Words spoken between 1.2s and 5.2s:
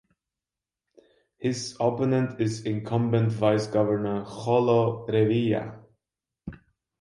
His opponent is incumbent Vice Governor Jolo